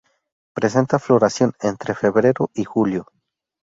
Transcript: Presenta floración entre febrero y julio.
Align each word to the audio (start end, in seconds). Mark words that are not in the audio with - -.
Presenta 0.55 0.97
floración 0.97 1.53
entre 1.61 1.93
febrero 1.93 2.49
y 2.55 2.63
julio. 2.63 3.05